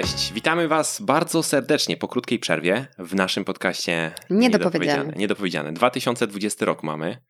[0.00, 5.12] Cześć, witamy Was bardzo serdecznie po krótkiej przerwie w naszym podcaście Niedopowiedziane.
[5.16, 5.72] Niedopowiedziane.
[5.72, 7.22] 2020 rok mamy.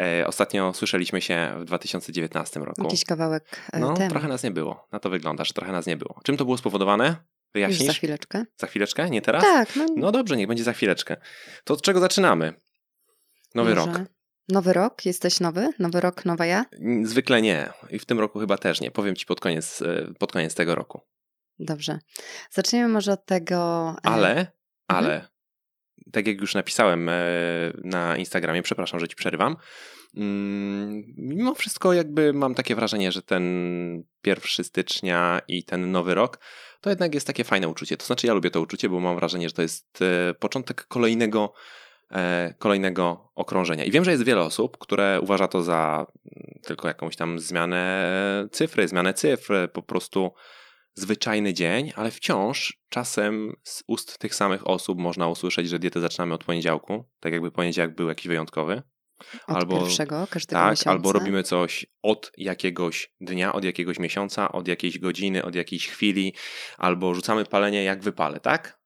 [0.00, 2.82] E, ostatnio słyszeliśmy się w 2019 roku.
[2.82, 4.10] Jakiś kawałek e, No, temu.
[4.10, 4.88] trochę nas nie było.
[4.92, 6.20] Na to wygląda, że trochę nas nie było.
[6.24, 7.06] Czym to było spowodowane?
[7.06, 7.16] Już
[7.54, 7.86] Wyjaśnisz?
[7.86, 8.44] za chwileczkę.
[8.56, 9.10] Za chwileczkę?
[9.10, 9.42] Nie teraz?
[9.42, 11.16] Tak, no, No dobrze, niech będzie za chwileczkę.
[11.64, 12.54] To od czego zaczynamy?
[13.54, 13.86] Nowy może.
[13.92, 14.00] rok.
[14.48, 15.06] Nowy rok?
[15.06, 15.70] Jesteś nowy?
[15.78, 16.64] Nowy rok, nowa ja?
[17.02, 17.68] Zwykle nie.
[17.90, 18.90] I w tym roku chyba też nie.
[18.90, 21.00] Powiem Ci pod koniec, e, pod koniec tego roku.
[21.60, 21.98] Dobrze.
[22.50, 23.94] Zaczniemy może od tego...
[24.02, 24.46] Ale,
[24.88, 25.28] ale,
[26.12, 27.12] tak jak już napisałem e,
[27.84, 29.56] na Instagramie, przepraszam, że ci przerywam,
[30.16, 33.44] mm, mimo wszystko jakby mam takie wrażenie, że ten
[34.26, 36.38] 1 stycznia i ten nowy rok
[36.80, 37.96] to jednak jest takie fajne uczucie.
[37.96, 41.52] To znaczy ja lubię to uczucie, bo mam wrażenie, że to jest e, początek kolejnego
[42.10, 43.84] e, kolejnego okrążenia.
[43.84, 46.06] I wiem, że jest wiele osób, które uważa to za
[46.36, 48.10] mm, tylko jakąś tam zmianę
[48.52, 50.32] cyfry, zmianę cyfr, po prostu
[51.00, 56.34] zwyczajny dzień, ale wciąż czasem z ust tych samych osób można usłyszeć, że dietę zaczynamy
[56.34, 58.82] od poniedziałku, tak jakby poniedziałek był jakiś wyjątkowy.
[59.46, 60.90] Od albo- pierwszego każdego Tak, miesiąca.
[60.90, 66.34] albo robimy coś od jakiegoś dnia, od jakiegoś miesiąca, od jakiejś godziny, od jakiejś chwili,
[66.78, 68.80] albo rzucamy palenie jak wypale, tak?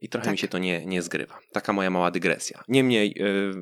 [0.00, 0.32] I trochę Tak.
[0.32, 1.38] mi się to nie, nie zgrywa.
[1.52, 2.62] Taka moja mała dygresja.
[2.68, 3.52] Niemniej, yy,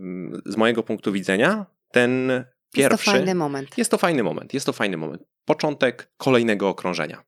[0.47, 2.93] z mojego punktu widzenia, ten pierwszy.
[2.95, 3.79] Jest to fajny moment.
[3.79, 4.55] Jest to fajny moment.
[4.55, 5.23] Jest to fajny moment.
[5.45, 7.23] Początek kolejnego okrążenia.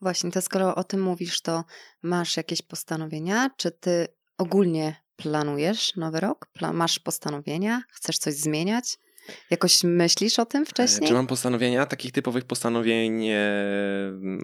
[0.00, 1.64] Właśnie, to skoro o tym mówisz, to
[2.02, 3.50] masz jakieś postanowienia?
[3.56, 4.08] Czy ty
[4.38, 6.46] ogólnie planujesz nowy rok?
[6.58, 7.82] Pla- masz postanowienia?
[7.92, 8.98] Chcesz coś zmieniać?
[9.50, 11.04] Jakoś myślisz o tym wcześniej?
[11.04, 11.86] E, Czy mam postanowienia?
[11.86, 13.28] Takich typowych postanowień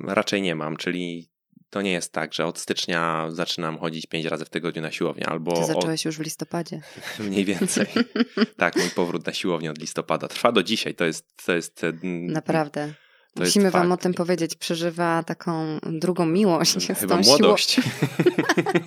[0.04, 1.32] raczej nie mam, czyli
[1.70, 5.26] to nie jest tak, że od stycznia zaczynam chodzić pięć razy w tygodniu na siłownię,
[5.26, 6.80] albo Ty od, zacząłeś już w listopadzie.
[7.18, 7.86] mniej więcej.
[8.56, 10.94] tak, mój powrót na siłownię od listopada trwa do dzisiaj.
[10.94, 11.26] To jest.
[11.46, 11.92] To jest e,
[12.28, 12.94] Naprawdę.
[13.34, 14.00] To Musimy wam fakt.
[14.00, 14.54] o tym powiedzieć.
[14.54, 17.80] Przeżywa taką drugą miłość Chyba młodość.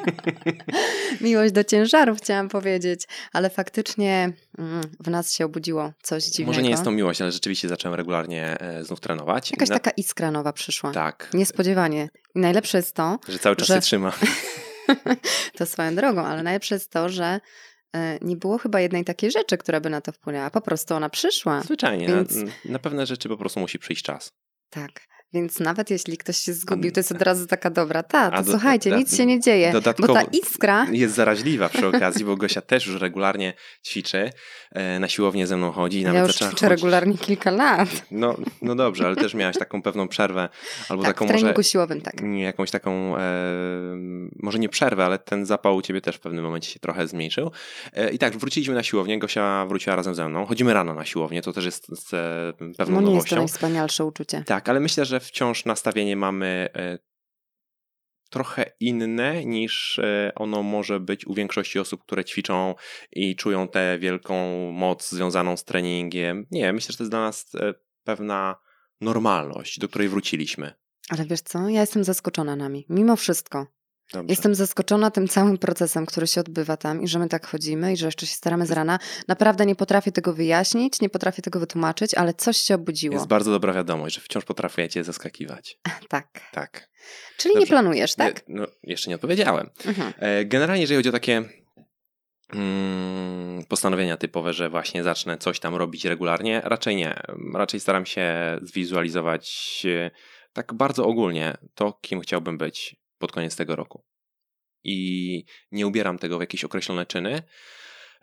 [1.21, 6.47] miłość do ciężarów, chciałam powiedzieć, ale faktycznie mm, w nas się obudziło coś dziwnego.
[6.47, 9.51] Może nie jest to miłość, ale rzeczywiście zacząłem regularnie e, znów trenować.
[9.51, 10.91] Jakaś Na- taka iskra nowa przyszła.
[10.91, 12.09] Tak, Niespodziewanie.
[12.35, 14.11] I najlepsze jest to, że cały czas że- się trzyma.
[15.57, 17.39] to swoją drogą, ale najlepsze jest to, że
[18.21, 20.49] nie było chyba jednej takiej rzeczy, która by na to wpłynęła.
[20.49, 21.61] Po prostu ona przyszła.
[21.61, 22.07] Zwyczajnie.
[22.07, 24.31] Więc- Na, na pewne rzeczy po prostu musi przyjść czas.
[24.69, 25.01] Tak.
[25.33, 28.03] Więc nawet jeśli ktoś się zgubił, to jest od razu taka dobra.
[28.03, 29.71] Ta, to do- słuchajcie, do- nic się nie dzieje.
[29.71, 33.53] dodatkowo- Bo ta iskra Jest zaraźliwa przy okazji, bo Gosia też już regularnie
[33.87, 34.29] ćwiczy,
[34.71, 36.61] e, na siłownię ze mną chodzi nawet ja już ćwiczę chodzić.
[36.61, 37.89] regularnie kilka lat.
[38.11, 40.49] No, no dobrze, ale też miałaś taką pewną przerwę,
[40.89, 42.13] albo Tak, taką w treningu może siłowym, tak.
[42.37, 43.21] jakąś taką, e,
[44.43, 47.51] może nie przerwę, ale ten zapał u ciebie też w pewnym momencie się trochę zmniejszył.
[47.93, 50.45] E, I tak, wróciliśmy na siłownię, Gosia wróciła razem ze mną.
[50.45, 53.35] Chodzimy rano na siłownię, to też jest z, e, pewną No nie jest to nowością.
[53.35, 54.43] najwspanialsze uczucie.
[54.45, 56.97] Tak, ale myślę, że wciąż nastawienie mamy e,
[58.29, 62.75] trochę inne niż e, ono może być u większości osób, które ćwiczą
[63.11, 64.35] i czują tę wielką
[64.71, 66.45] moc związaną z treningiem.
[66.51, 68.55] Nie, myślę, że to jest dla nas e, pewna
[69.01, 70.73] normalność, do której wróciliśmy.
[71.09, 72.85] Ale wiesz co, ja jestem zaskoczona nami.
[72.89, 73.67] Mimo wszystko.
[74.13, 74.31] Dobrze.
[74.31, 77.97] Jestem zaskoczona tym całym procesem, który się odbywa tam i że my tak chodzimy i
[77.97, 78.99] że jeszcze się staramy z rana.
[79.27, 83.15] Naprawdę nie potrafię tego wyjaśnić, nie potrafię tego wytłumaczyć, ale coś się obudziło.
[83.15, 85.77] Jest bardzo dobra wiadomość, że wciąż potrafię cię zaskakiwać.
[86.09, 86.27] Tak.
[86.51, 86.89] Tak.
[87.37, 87.71] Czyli nie Dobrze.
[87.71, 88.47] planujesz, tak?
[88.47, 89.69] Nie, no, jeszcze nie odpowiedziałem.
[89.85, 90.13] Mhm.
[90.19, 91.43] E, Generalnie, jeżeli chodzi o takie
[92.53, 97.21] mm, postanowienia typowe, że właśnie zacznę coś tam robić regularnie, raczej nie.
[97.53, 100.11] Raczej staram się zwizualizować e,
[100.53, 104.03] tak bardzo ogólnie to, kim chciałbym być pod koniec tego roku.
[104.83, 107.43] I nie ubieram tego w jakieś określone czyny,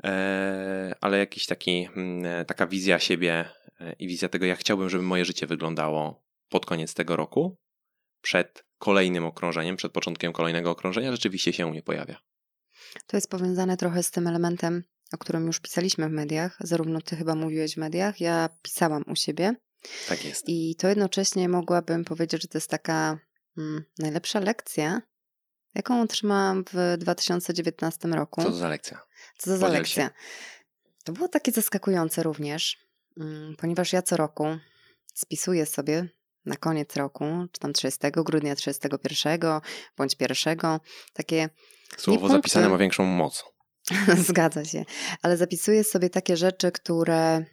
[0.05, 3.49] e, ale jakiś taki, mm, taka wizja siebie
[3.81, 7.57] e, i wizja tego, jak chciałbym, żeby moje życie wyglądało pod koniec tego roku,
[8.23, 12.21] przed kolejnym okrążeniem, przed początkiem kolejnego okrążenia, rzeczywiście się u mnie pojawia.
[13.07, 14.83] To jest powiązane trochę z tym elementem,
[15.13, 16.57] o którym już pisaliśmy w mediach.
[16.61, 19.55] Zarówno ty chyba mówiłeś w mediach, ja pisałam u siebie.
[20.09, 20.49] Tak jest.
[20.49, 23.19] I to jednocześnie mogłabym powiedzieć, że to jest taka
[23.59, 25.03] mm, najlepsza lekcja,
[25.75, 28.43] jaką otrzymałam w 2019 roku.
[28.43, 29.01] Co to za lekcja?
[29.39, 30.05] Co to za Podziel lekcja?
[30.05, 30.11] się.
[31.05, 32.79] To było takie zaskakujące również,
[33.21, 34.47] mm, ponieważ ja co roku
[35.15, 36.09] spisuję sobie
[36.45, 39.61] na koniec roku, czy tam 30 grudnia, 31
[39.97, 40.81] bądź 1,
[41.13, 41.49] takie
[41.97, 42.37] Słowo punkty.
[42.37, 43.45] zapisane ma większą moc.
[44.29, 44.85] Zgadza się.
[45.23, 47.45] Ale zapisuję sobie takie rzeczy, które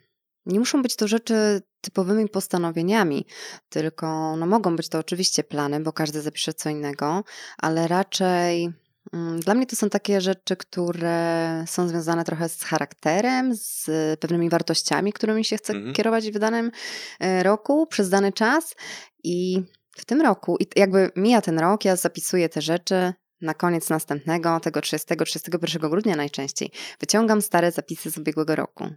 [0.49, 3.25] nie muszą być to rzeczy typowymi postanowieniami,
[3.69, 7.23] tylko no mogą być to oczywiście plany, bo każdy zapisze co innego,
[7.57, 8.69] ale raczej
[9.13, 13.85] mm, dla mnie to są takie rzeczy, które są związane trochę z charakterem, z
[14.19, 15.93] pewnymi wartościami, którymi się chce Mhm.
[15.93, 16.71] kierować w danym
[17.19, 18.75] e, roku, przez dany czas
[19.23, 19.63] i
[19.97, 24.59] w tym roku, i jakby mija ten rok, ja zapisuję te rzeczy, na koniec następnego,
[24.59, 28.89] tego 30-31 grudnia najczęściej, wyciągam stare zapisy z ubiegłego roku.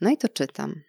[0.00, 0.82] No i to czytam.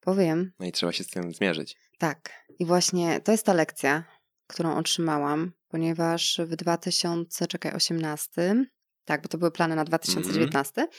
[0.00, 0.52] Powiem.
[0.58, 1.76] No i trzeba się z tym zmierzyć.
[1.98, 2.44] Tak.
[2.58, 4.04] I właśnie to jest ta lekcja,
[4.46, 8.66] którą otrzymałam, ponieważ w 2018,
[9.04, 10.90] tak, bo to były plany na 2019, mm.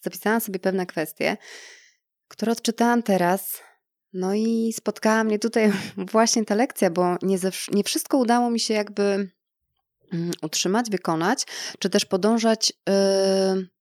[0.00, 1.36] zapisałam sobie pewne kwestie,
[2.28, 3.62] które odczytałam teraz.
[4.12, 5.72] No i spotkała mnie tutaj
[6.12, 9.30] właśnie ta lekcja, bo nie, ze, nie wszystko udało mi się jakby
[10.12, 11.46] mm, utrzymać, wykonać,
[11.78, 13.73] czy też podążać yy,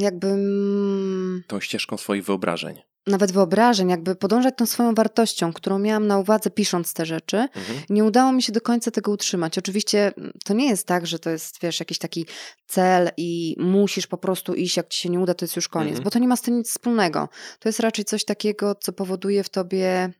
[0.00, 0.26] jakby.
[0.26, 6.18] Mm, Tą ścieżką swoich wyobrażeń nawet wyobrażeń, jakby podążać tą swoją wartością, którą miałam na
[6.18, 7.78] uwadze pisząc te rzeczy, mhm.
[7.90, 9.58] nie udało mi się do końca tego utrzymać.
[9.58, 12.26] Oczywiście mm, to nie jest tak, że to jest, wiesz, jakiś taki
[12.66, 15.90] cel i musisz po prostu iść, jak ci się nie uda, to jest już koniec,
[15.90, 16.04] mhm.
[16.04, 17.28] bo to nie ma z tym nic wspólnego.
[17.58, 20.12] To jest raczej coś takiego, co powoduje w tobie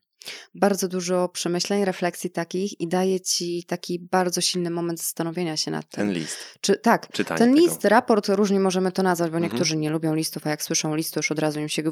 [0.54, 5.90] bardzo dużo przemyśleń, refleksji takich i daje ci taki bardzo silny moment zastanowienia się nad
[5.90, 6.06] tym.
[6.06, 6.38] Ten list.
[6.60, 7.88] Czy, tak, Czytanie ten list, tego.
[7.88, 9.52] raport, różnie możemy to nazwać, bo mhm.
[9.52, 11.82] niektórzy nie lubią listów, a jak słyszą list, to już od razu im się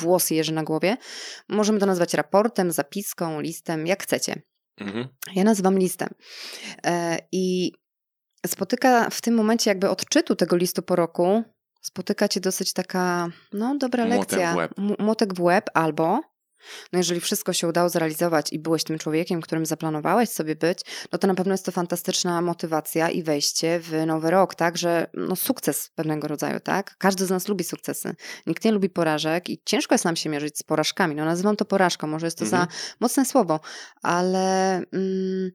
[0.00, 0.96] włosy jeży na głowie.
[1.48, 4.42] Możemy to nazwać raportem, zapiską, listem, jak chcecie.
[4.80, 5.08] Mhm.
[5.34, 6.08] Ja nazywam listem.
[6.86, 7.72] E, I
[8.46, 11.44] spotyka w tym momencie jakby odczytu tego listu po roku,
[11.82, 14.52] spotyka cię dosyć taka, no dobra lekcja.
[14.52, 14.98] Młotek w łeb.
[14.98, 16.20] Młotek w łeb albo
[16.92, 20.80] no jeżeli wszystko się udało zrealizować i byłeś tym człowiekiem, którym zaplanowałeś sobie być,
[21.12, 25.06] no to na pewno jest to fantastyczna motywacja i wejście w nowy rok, tak, że
[25.14, 26.96] no sukces pewnego rodzaju, tak?
[26.98, 28.14] Każdy z nas lubi sukcesy.
[28.46, 31.14] Nikt nie lubi porażek i ciężko jest nam się mierzyć z porażkami.
[31.14, 32.62] No nazywam to porażką, może jest to mhm.
[32.62, 32.68] za
[33.00, 33.60] mocne słowo,
[34.02, 35.50] ale mm,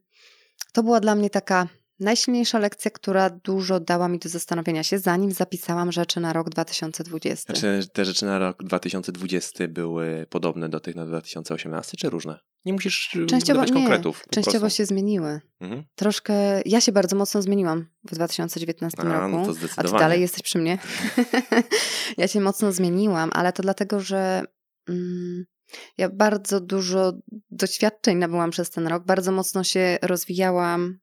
[0.72, 1.68] to była dla mnie taka
[2.00, 7.52] Najsilniejsza lekcja, która dużo dała mi do zastanowienia się, zanim zapisałam rzeczy na rok 2020.
[7.52, 12.38] Znaczy, te rzeczy na rok 2020 były podobne do tych na 2018, czy różne?
[12.64, 14.24] Nie musisz y, częściowo, nie, konkretów.
[14.30, 15.40] Częściowo się zmieniły.
[15.60, 15.84] Mhm.
[15.94, 16.34] Troszkę,
[16.66, 19.46] ja się bardzo mocno zmieniłam w 2019 A, roku.
[19.46, 20.78] No a ty dalej jesteś przy mnie.
[22.18, 24.42] ja się mocno zmieniłam, ale to dlatego, że
[24.88, 25.44] mm,
[25.98, 27.12] ja bardzo dużo
[27.50, 29.04] doświadczeń nabyłam przez ten rok.
[29.04, 30.98] Bardzo mocno się rozwijałam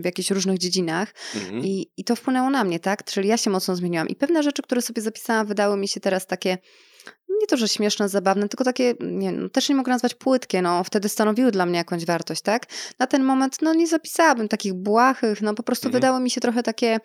[0.00, 1.64] w jakichś różnych dziedzinach mhm.
[1.64, 3.04] I, i to wpłynęło na mnie, tak?
[3.04, 6.26] Czyli ja się mocno zmieniłam i pewne rzeczy, które sobie zapisałam, wydały mi się teraz
[6.26, 6.58] takie
[7.40, 10.84] nie to, że śmieszne, zabawne, tylko takie, nie, no, też nie mogę nazwać płytkie, no
[10.84, 12.66] wtedy stanowiły dla mnie jakąś wartość, tak?
[12.98, 16.00] Na ten moment, no nie zapisałabym takich błahych, no po prostu mhm.
[16.00, 16.98] wydało mi się trochę takie...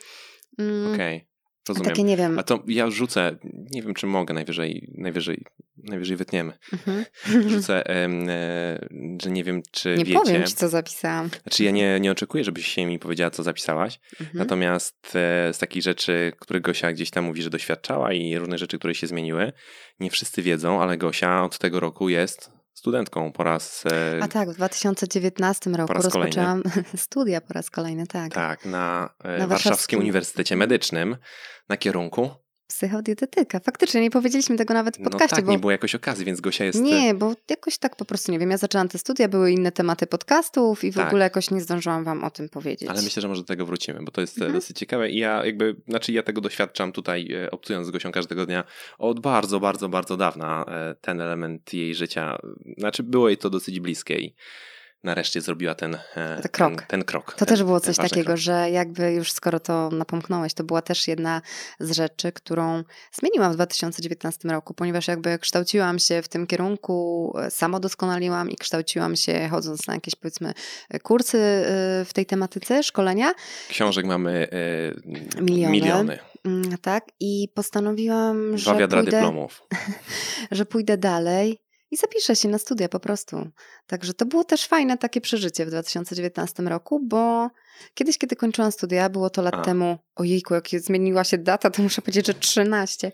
[0.60, 1.18] Mm, Okej.
[1.18, 1.31] Okay.
[1.70, 1.90] Rozumiem.
[1.90, 2.40] Takie nie wiem.
[2.40, 3.38] A to ja rzucę,
[3.72, 5.46] nie wiem czy mogę, najwyżej, najwyżej,
[5.78, 6.58] najwyżej wytniemy.
[6.74, 7.06] Mhm.
[7.50, 8.10] Rzucę, e,
[9.24, 10.12] że nie wiem czy nie wiecie.
[10.12, 11.30] Nie powiem ci co zapisałam.
[11.44, 14.00] Znaczy ja nie, nie oczekuję, żebyś się mi powiedziała co zapisałaś.
[14.12, 14.30] Mhm.
[14.34, 18.80] Natomiast e, z takich rzeczy, które Gosia gdzieś tam mówi, że doświadczała i różne rzeczy,
[18.80, 19.54] które się zmieniły,
[20.00, 23.84] nie wszyscy wiedzą, ale Gosia od tego roku jest studentką po raz.
[23.86, 26.64] E, A tak, w 2019 roku rozpoczęłam
[26.96, 28.34] studia po raz kolejny, tak.
[28.34, 31.18] Tak, na, e, na Warszawskim Uniwersytecie Medycznym
[31.70, 32.30] na kierunku
[32.72, 33.60] Psychodietetyka.
[33.60, 35.36] Faktycznie, nie powiedzieliśmy tego nawet w no podcaście.
[35.36, 35.52] No tak, bo...
[35.52, 36.82] nie było jakoś okazji, więc Gosia jest...
[36.82, 40.08] Nie, bo jakoś tak po prostu, nie wiem, ja zaczęłam te studia, były inne tematy
[40.08, 41.08] podcastów i w tak.
[41.08, 42.90] ogóle jakoś nie zdążyłam wam o tym powiedzieć.
[42.90, 44.54] Ale myślę, że może do tego wrócimy, bo to jest mhm.
[44.54, 48.46] dosyć ciekawe i ja jakby, znaczy ja tego doświadczam tutaj, e, obcując z Gosią każdego
[48.46, 48.64] dnia
[48.98, 50.66] od bardzo, bardzo, bardzo dawna
[51.02, 52.38] ten element jej życia,
[52.78, 54.36] znaczy było jej to dosyć bliskie i
[55.04, 56.76] nareszcie zrobiła ten, e, ten krok.
[56.76, 57.34] Ten, ten krok.
[57.34, 58.38] To ten, też było coś takiego, krok.
[58.38, 61.42] że jakby już skoro to napomknąłeś, to była też jedna
[61.80, 67.52] z rzeczy, którą zmieniłam w 2019 roku, ponieważ jakby kształciłam się w tym kierunku, e,
[67.52, 70.54] samodoskonaliłam i kształciłam się chodząc na jakieś powiedzmy
[71.04, 73.34] kursy e, w tej tematyce, szkolenia.
[73.70, 74.48] Książek mamy
[75.42, 75.72] miliony.
[75.72, 76.20] miliony.
[76.46, 79.62] Mm, tak, i postanowiłam, Dwa że wiadra pójdę, dyplomów.
[80.52, 83.48] że pójdę dalej i zapiszę się na studia po prostu.
[83.88, 87.50] Także to było też fajne takie przeżycie w 2019 roku, bo
[87.94, 89.62] kiedyś, kiedy kończyłam studia, było to lat A.
[89.62, 93.12] temu, ojejku, jak zmieniła się data, to muszę powiedzieć, że 13,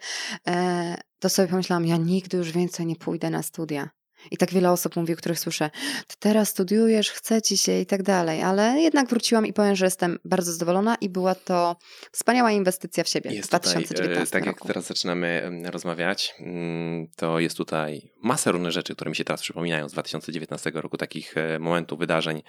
[0.47, 3.89] e, to sobie pomyślałam, ja nigdy już więcej nie pójdę na studia.
[4.31, 5.69] I tak wiele osób mówi, o których słyszę,
[6.07, 9.85] ty teraz studiujesz, chce ci się i tak dalej, ale jednak wróciłam i powiem, że
[9.85, 11.75] jestem bardzo zadowolona i była to
[12.11, 14.59] wspaniała inwestycja w siebie jest w 2019 tutaj, Tak roku.
[14.59, 19.41] jak teraz zaczynamy rozmawiać, mm, to jest tutaj masa różnych rzeczy, które mi się teraz
[19.41, 22.41] przypominają z 2019 roku, takich e, momentów, wydarzeń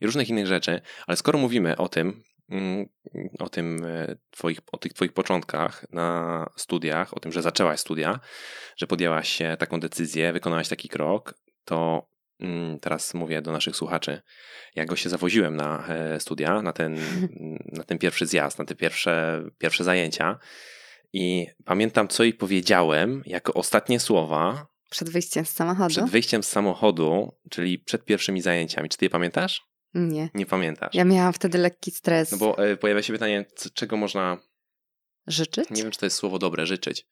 [0.00, 2.22] i różnych innych rzeczy, ale skoro mówimy o tym,
[3.38, 8.20] o tym e, twoich, o tych twoich początkach na studiach, o tym, że zaczęłaś studia,
[8.76, 11.34] że podjęłaś taką decyzję, wykonałaś taki krok,
[11.64, 12.08] to
[12.40, 14.22] mm, teraz mówię do naszych słuchaczy,
[14.74, 16.98] jak go się zawoziłem na e, studia, na ten,
[17.78, 20.38] na ten pierwszy zjazd, na te pierwsze, pierwsze zajęcia
[21.12, 25.90] i pamiętam, co jej powiedziałem jako ostatnie słowa Przed wyjściem z samochodu?
[25.90, 28.88] Przed wyjściem z samochodu, czyli przed pierwszymi zajęciami.
[28.88, 29.62] Czy ty je pamiętasz?
[29.94, 30.28] Nie.
[30.34, 30.94] Nie pamiętasz.
[30.94, 32.32] Ja miałam wtedy lekki stres.
[32.32, 34.38] No bo e, pojawia się pytanie, c- czego można,
[35.26, 35.70] Życzyć?
[35.70, 37.06] nie wiem czy to jest słowo dobre, życzyć,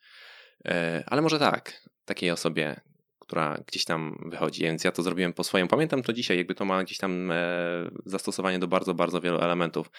[0.64, 2.80] e, ale może tak, takiej osobie,
[3.18, 5.68] która gdzieś tam wychodzi, więc ja to zrobiłem po swojemu.
[5.68, 7.36] Pamiętam to dzisiaj, jakby to ma gdzieś tam e,
[8.06, 9.90] zastosowanie do bardzo, bardzo wielu elementów.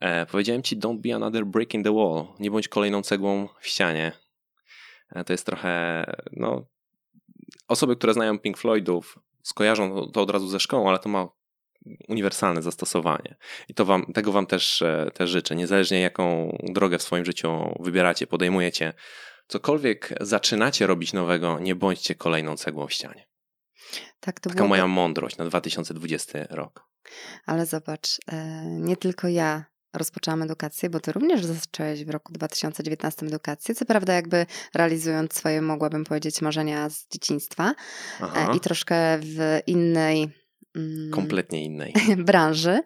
[0.00, 3.66] E, powiedziałem ci, don't be another brick in the wall, nie bądź kolejną cegłą w
[3.66, 4.12] ścianie.
[5.10, 6.66] E, to jest trochę, no,
[7.68, 11.28] osoby, które znają Pink Floydów, skojarzą to, to od razu ze szkołą, ale to ma
[12.08, 13.36] uniwersalne zastosowanie.
[13.68, 15.56] I to wam, tego wam też, e, też życzę.
[15.56, 18.92] Niezależnie jaką drogę w swoim życiu wybieracie, podejmujecie,
[19.48, 23.26] cokolwiek zaczynacie robić nowego, nie bądźcie kolejną cegłą w ścianie.
[24.20, 26.88] Tak, to Taka moja mądrość na 2020 rok.
[27.46, 33.26] Ale zobacz, e, nie tylko ja rozpoczęłam edukację, bo ty również zacząłeś w roku 2019
[33.26, 33.74] edukację.
[33.74, 37.74] Co prawda, jakby realizując swoje, mogłabym powiedzieć, marzenia z dzieciństwa
[38.20, 40.45] Aha, e, i troszkę w innej.
[40.76, 41.92] Mm, kompletnie innej.
[42.16, 42.80] branży,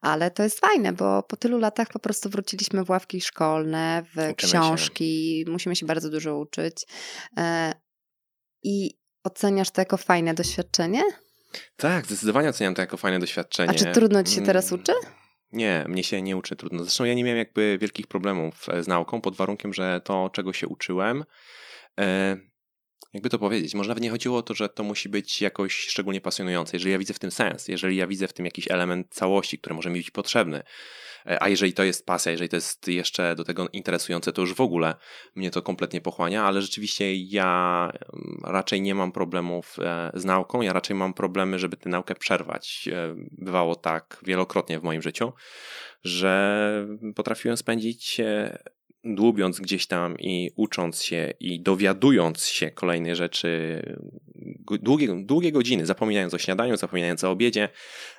[0.00, 4.10] ale to jest fajne, bo po tylu latach po prostu wróciliśmy w ławki szkolne, w
[4.16, 4.34] Uczymy się.
[4.36, 6.86] książki, musimy się bardzo dużo uczyć.
[7.36, 7.72] E,
[8.62, 11.02] I oceniasz to jako fajne doświadczenie?
[11.76, 13.70] Tak, zdecydowanie oceniam to jako fajne doświadczenie.
[13.70, 14.92] A czy trudno ci się teraz Mm, uczy?
[15.52, 16.82] Nie, mnie się nie uczy trudno.
[16.82, 20.52] Zresztą ja nie miałem jakby wielkich problemów e, z nauką, pod warunkiem, że to, czego
[20.52, 21.24] się uczyłem,
[22.00, 22.36] e,
[23.16, 26.20] jakby to powiedzieć, może nawet nie chodziło o to, że to musi być jakoś szczególnie
[26.20, 26.76] pasjonujące.
[26.76, 29.74] Jeżeli ja widzę w tym sens, jeżeli ja widzę w tym jakiś element całości, który
[29.74, 30.62] może mi być potrzebny,
[31.26, 34.54] e, a jeżeli to jest pasja, jeżeli to jest jeszcze do tego interesujące, to już
[34.54, 34.94] w ogóle
[35.34, 37.92] mnie to kompletnie pochłania, ale rzeczywiście ja
[38.44, 42.88] raczej nie mam problemów e, z nauką, ja raczej mam problemy, żeby tę naukę przerwać.
[42.92, 45.32] E, Bywało tak wielokrotnie w moim życiu,
[46.04, 48.20] że potrafiłem spędzić
[49.14, 53.82] dłubiąc gdzieś tam i ucząc się i dowiadując się kolejnej rzeczy
[54.82, 57.68] długie, długie godziny, zapominając o śniadaniu, zapominając o obiedzie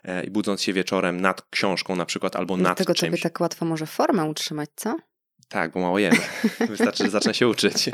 [0.03, 3.11] e, i budząc się wieczorem nad książką na przykład albo nad Dlatego czymś.
[3.11, 4.95] tobie tak łatwo może formę utrzymać, co?
[5.49, 6.13] Tak, bo mało jem.
[6.69, 7.89] Wystarczy, że zacznę się uczyć.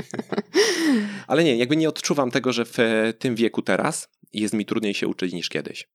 [1.28, 4.94] Ale nie, jakby nie odczuwam tego, że w e, tym wieku teraz jest mi trudniej
[4.94, 5.88] się uczyć niż kiedyś.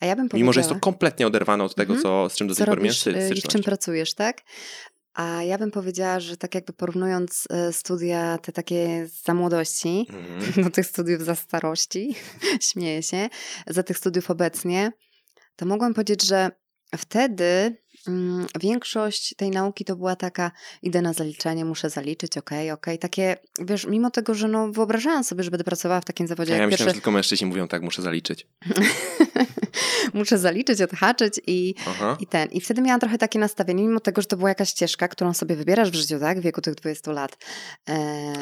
[0.00, 0.28] A ja bym.
[0.34, 2.02] Mimo, że jest to kompletnie oderwane od tego, Mhm.
[2.02, 3.64] co, z czym do tej co pory miałem robisz sty- y, i w czym styczność.
[3.64, 4.42] pracujesz, tak?
[5.14, 10.64] A ja bym powiedziała, że tak jakby porównując y, studia te takie za młodości Mhm.
[10.64, 12.14] do tych studiów za starości,
[12.70, 13.28] śmieję się,
[13.66, 14.92] za tych studiów obecnie,
[15.56, 16.50] to mogłam powiedzieć, że
[16.96, 17.76] wtedy
[18.08, 20.50] mm, większość tej nauki to była taka,
[20.82, 25.44] idę na zaliczenie, muszę zaliczyć, okej, okej, takie, wiesz, mimo tego, że no wyobrażałam sobie,
[25.44, 27.68] że będę pracowała w takim zawodzie A ja jak myślałem, że pierwszy, tylko mężczyźni mówią
[27.68, 28.46] tak, muszę zaliczyć.
[30.14, 32.16] muszę zaliczyć, odhaczyć i Aha.
[32.20, 32.48] I ten.
[32.48, 35.56] I wtedy miałam trochę takie nastawienie, mimo tego, że to była jakaś ścieżka, którą sobie
[35.56, 36.40] wybierasz w życiu, tak?
[36.40, 37.36] W wieku tych 20 lat.
[37.88, 37.92] E,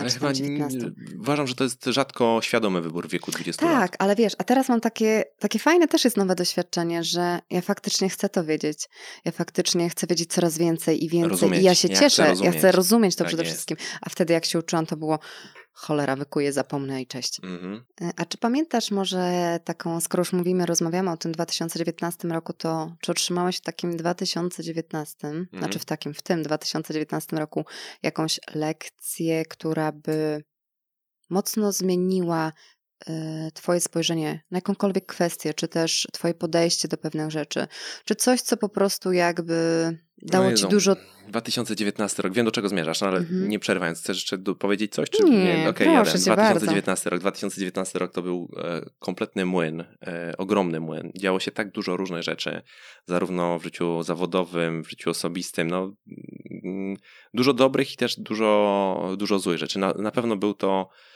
[0.00, 0.78] Ale chyba tam 19.
[0.78, 3.80] n- uważam, że to jest rzadko świadomy wybór w wieku 20 lat.
[3.80, 7.60] Tak, ale wiesz, a teraz mam takie, takie fajne też jest nowe doświadczenie, że ja
[7.60, 8.88] faktycznie chcę to wiedzieć.
[9.24, 9.51] Ja faktycznie
[9.90, 11.30] chcę wiedzieć coraz więcej i więcej.
[11.30, 11.60] Rozumieć.
[11.60, 13.52] I ja się Ja cieszę, chcę ja chcę rozumieć to Tak przede jest.
[13.54, 13.76] wszystkim.
[14.00, 15.18] A wtedy jak się uczyłam, to było
[15.72, 17.40] cholera, wykuję, zapomnę i cześć.
[17.44, 17.84] Mhm.
[18.00, 22.96] E, A czy pamiętasz może taką, skoro już mówimy, rozmawiamy o tym 2019 roku, to
[23.00, 25.46] czy otrzymałeś w takim 2019, Mhm.
[25.58, 27.64] znaczy w takim, w tym 2019 roku
[28.02, 30.44] jakąś lekcję, która by
[31.30, 32.52] mocno zmieniła
[33.54, 37.66] Twoje spojrzenie na jakąkolwiek kwestię, czy też Twoje podejście do pewnych rzeczy,
[38.04, 39.52] czy coś, co po prostu jakby
[40.22, 40.96] dało O Ci dużo
[41.28, 43.48] 2019 rok, wiem do czego zmierzasz, no ale Mhm.
[43.48, 45.10] nie przerwając, chcesz jeszcze powiedzieć coś?
[45.10, 46.24] Czy Nie, Okej, proszę jeden.
[46.24, 47.20] cię 2019 rok.
[47.20, 51.12] 2019 rok to był e, kompletny młyn, e, ogromny młyn.
[51.18, 52.62] Działo się tak dużo różnych rzeczy,
[53.06, 55.92] zarówno w życiu zawodowym, w życiu osobistym, no
[56.64, 56.96] mm,
[57.34, 59.78] dużo dobrych i też dużo, dużo złych rzeczy.
[59.78, 61.11] Na, na pewno był to, e,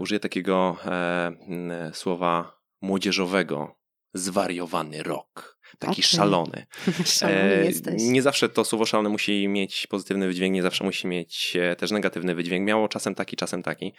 [0.00, 3.80] użyję takiego e, słowa młodzieżowego,
[4.14, 5.60] zwariowany rok.
[5.78, 6.04] Taki Okej.
[6.04, 6.66] szalony.
[7.04, 8.02] szalony E, jesteś.
[8.02, 11.90] Nie zawsze to słowo szalone musi mieć pozytywny wydźwięk, nie zawsze musi mieć e, też
[11.90, 12.66] negatywny wydźwięk.
[12.66, 13.92] Miało czasem taki, czasem taki.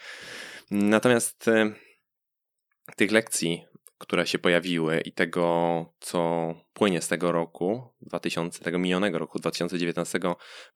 [0.71, 1.73] Natomiast e,
[2.95, 3.65] tych lekcji,
[3.97, 10.19] które się pojawiły i tego, co płynie z tego roku, 2000, tego minionego roku 2019,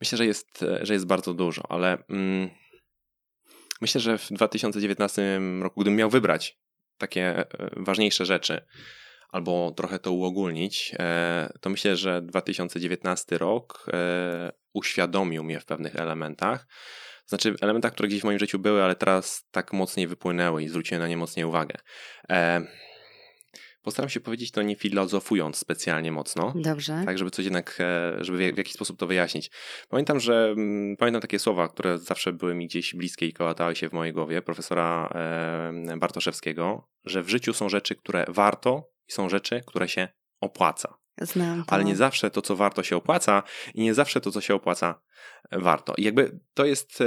[0.01, 2.49] myślę, że jest, e, że jest bardzo dużo, ale mm,
[3.85, 6.59] myślę, że w 2019 roku, gdybym miał wybrać
[6.97, 7.45] takie e,
[7.77, 8.65] ważniejsze rzeczy,
[9.29, 15.95] albo trochę to uogólnić, e, to myślę, że 2019 rok e, uświadomił mnie w pewnych
[15.95, 16.67] elementach.
[17.25, 21.01] Znaczy, elementach, które gdzieś w moim życiu były, ale teraz tak mocniej wypłynęły i zwróciłem
[21.01, 21.75] na nie mocniej uwagę.
[23.85, 26.53] E, Postaram się powiedzieć to nie filozofując specjalnie mocno.
[26.55, 27.01] Dobrze.
[27.05, 29.51] Tak, żeby coś jednak, e, żeby w jakiś sposób to wyjaśnić.
[29.89, 33.89] Pamiętam, że mm, pamiętam takie słowa, które zawsze były mi gdzieś bliskie i kołatały się
[33.89, 35.09] w mojej głowie, profesora
[35.97, 40.07] Bartoszewskiego, że w życiu są rzeczy, które warto i są rzeczy, które się
[40.41, 40.97] opłaca.
[41.21, 41.73] Znam to.
[41.73, 45.01] Ale nie zawsze to, co warto, się opłaca i nie zawsze to, co się opłaca,
[45.51, 45.93] warto.
[45.97, 47.05] I jakby to jest e,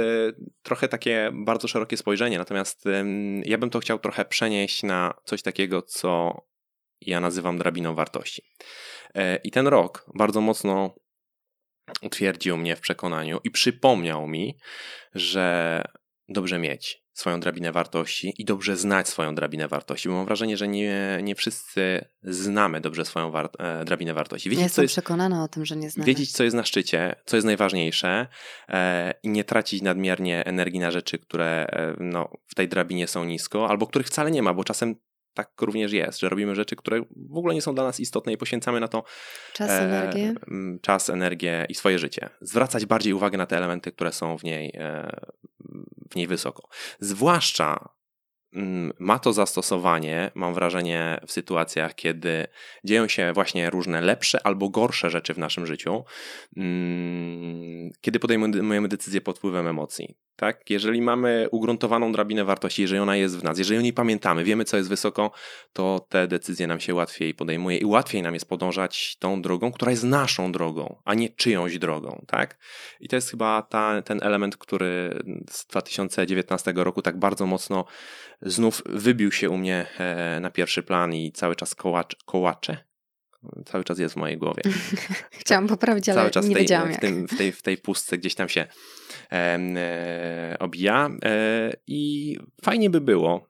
[0.61, 2.83] trochę takie bardzo szerokie spojrzenie, natomiast
[3.43, 6.41] ja bym to chciał trochę przenieść na coś takiego, co
[7.01, 8.43] ja nazywam drabiną wartości.
[9.15, 10.95] E, I ten rok bardzo mocno
[12.01, 14.57] utwierdził mnie w przekonaniu i przypomniał mi,
[15.13, 15.83] że
[16.29, 20.67] dobrze mieć swoją drabinę wartości i dobrze znać swoją drabinę wartości, bo mam wrażenie, że
[20.67, 24.49] nie, nie wszyscy znamy dobrze swoją war e, drabinę wartości.
[24.49, 26.05] Wiedzieć, ja jestem jest, przekonana o tym, że nie znamy.
[26.05, 28.27] Wiedzieć, co jest na szczycie, co jest najważniejsze
[28.69, 33.25] e, i nie tracić nadmiernie energii na rzeczy, które e, no, w tej drabinie są
[33.25, 34.95] nisko, albo których wcale nie ma, bo czasem
[35.33, 38.37] tak również jest, że robimy rzeczy, które w ogóle nie są dla nas istotne i
[38.37, 39.03] poświęcamy na to
[39.53, 40.33] czas, e, energię.
[40.81, 42.29] czas, energię i swoje życie.
[42.41, 45.09] Zwracać bardziej uwagę na te elementy, które są w niej, e,
[46.11, 46.69] w niej wysoko.
[46.99, 47.89] Zwłaszcza
[48.53, 52.47] Mm, ma to zastosowanie, mam wrażenie, w sytuacjach, kiedy
[52.83, 56.03] dzieją się właśnie różne lepsze albo gorsze rzeczy w naszym życiu,
[56.57, 60.17] mm, kiedy podejmujemy decyzje pod wpływem emocji.
[60.39, 60.69] Tak?
[60.69, 64.65] Jeżeli mamy ugruntowaną drabinę wartości, jeżeli ona jest w nas, jeżeli o niej pamiętamy, wiemy,
[64.65, 65.31] co jest wysoko,
[65.73, 69.91] to te decyzje nam się łatwiej podejmuje i łatwiej nam jest podążać tą drogą, która
[69.91, 72.25] jest naszą drogą, a nie czyjąś drogą.
[72.27, 72.57] Tak?
[72.99, 75.19] I to jest chyba ta, ten element, który
[75.49, 77.85] z 2019 roku tak bardzo mocno
[78.41, 82.88] znów wybił się u mnie e, na pierwszy plan i cały czas kołacz, kołacze.
[83.65, 84.63] Cały czas jest w mojej głowie.
[85.41, 88.17] Chciałam poprawić, ale cały czas nie tej, wiedziałam w, tym, w, tej, w tej pustce
[88.17, 88.67] gdzieś tam się
[89.31, 91.09] e, e, obija.
[91.23, 93.49] E, I fajnie by było,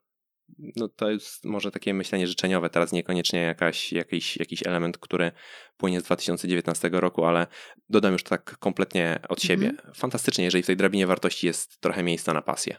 [0.75, 5.31] no to jest może takie myślenie życzeniowe, teraz niekoniecznie jakaś, jakiś, jakiś element, który
[5.77, 7.47] płynie z 2019 roku, ale
[7.89, 9.69] dodam już tak kompletnie od siebie.
[9.69, 9.93] Mhm.
[9.95, 12.77] Fantastycznie, jeżeli w tej drabinie wartości jest trochę miejsca na pasję.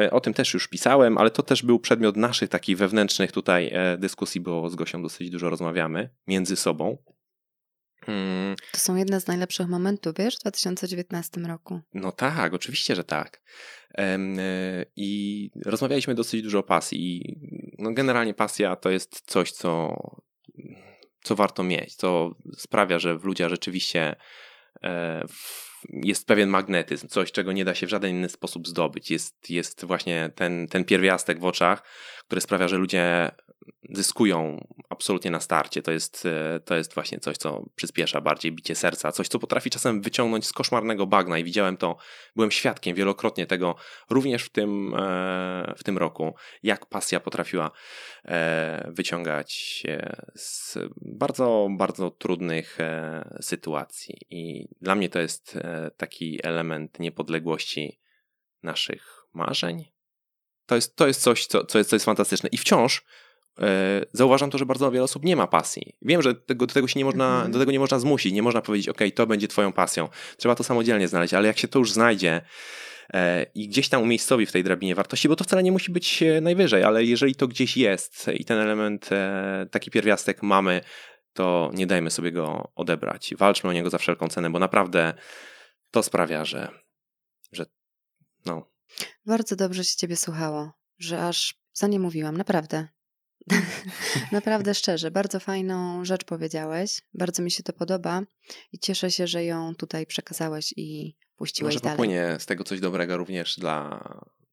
[0.00, 3.70] E, o tym też już pisałem, ale to też był przedmiot naszych takich wewnętrznych tutaj
[3.72, 6.98] e, dyskusji, bo z Gosią dosyć dużo rozmawiamy między sobą.
[8.06, 8.56] Hmm.
[8.72, 11.80] To są jedne z najlepszych momentów, wiesz, w 2019 roku.
[11.94, 13.42] No tak, oczywiście, że tak.
[13.98, 14.18] E,
[14.96, 17.38] I rozmawialiśmy dosyć dużo o pasji.
[17.78, 19.96] No generalnie pasja to jest coś, co,
[21.22, 24.16] co warto mieć, co sprawia, że w ludziach rzeczywiście
[25.88, 29.10] jest pewien magnetyzm, coś, czego nie da się w żaden inny sposób zdobyć.
[29.10, 31.82] Jest, jest właśnie ten, ten pierwiastek w oczach,
[32.26, 33.30] który sprawia, że ludzie
[33.90, 35.82] zyskują absolutnie na starcie.
[35.82, 39.70] To jest, e, to jest właśnie coś, co przyspiesza bardziej bicie serca, coś, co potrafi
[39.70, 41.96] czasem wyciągnąć z koszmarnego bagna i widziałem to,
[42.36, 43.74] byłem świadkiem wielokrotnie tego
[44.10, 47.70] również w tym, e, w tym roku, jak pasja potrafiła
[48.24, 49.82] e, wyciągać
[50.34, 52.78] z bardzo, bardzo trudnych
[53.40, 54.18] sytuacji.
[54.30, 55.58] I dla mnie to jest
[55.96, 58.00] taki element niepodległości
[58.62, 59.84] naszych marzeń.
[60.66, 62.48] To jest, to jest coś, co, co, jest, co jest fantastyczne.
[62.52, 63.04] I wciąż
[64.12, 65.96] zauważam to, że bardzo wiele osób nie ma pasji.
[66.02, 67.52] Wiem, że tego, do tego się nie można, mhm.
[67.52, 70.08] do tego nie można zmusić, nie można powiedzieć, ok, to będzie twoją pasją.
[70.36, 72.40] Trzeba to samodzielnie znaleźć, ale jak się to już znajdzie
[73.14, 76.24] e, i gdzieś tam umiejscowi w tej drabinie wartości, bo to wcale nie musi być
[76.42, 80.80] najwyżej, ale jeżeli to gdzieś jest i ten element, e, taki pierwiastek mamy,
[81.32, 83.34] to nie dajmy sobie go odebrać.
[83.38, 85.14] Walczmy o niego za wszelką cenę, bo naprawdę
[85.90, 86.68] to sprawia, że,
[87.52, 87.66] że
[88.46, 88.70] no.
[89.26, 92.88] Bardzo dobrze się ciebie słuchało, że aż za nie mówiłam, naprawdę.
[94.32, 97.02] Naprawdę szczerze, bardzo fajną rzecz powiedziałeś.
[97.14, 98.22] Bardzo mi się to podoba
[98.72, 101.96] i cieszę się, że ją tutaj przekazałeś i puściłeś Może dalej.
[101.96, 104.00] popłynie z tego coś dobrego również dla,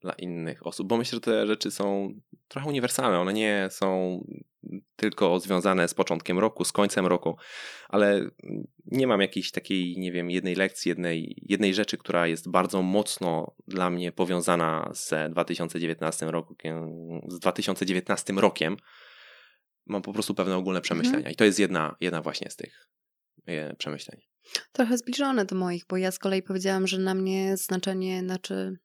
[0.02, 2.14] dla innych osób, bo myślę, że te rzeczy są
[2.48, 3.20] trochę uniwersalne.
[3.20, 4.20] One nie są
[4.96, 7.38] tylko związane z początkiem roku, z końcem roku,
[7.90, 8.30] ale
[8.86, 13.56] nie mam jakiejś takiej, nie wiem, jednej lekcji, jednej, jednej rzeczy, która jest bardzo mocno
[13.68, 16.56] dla mnie powiązana z 2019 roku,
[17.28, 18.78] z 2019 rokiem.
[19.86, 21.34] Mam po prostu pewne ogólne przemyślenia mhm.
[21.34, 22.90] i to jest jedna, jedna właśnie z tych
[23.46, 24.22] e, przemyśleń.
[24.72, 28.78] Trochę zbliżone do moich, bo ja z kolei powiedziałam, że na mnie znaczenie, znaczy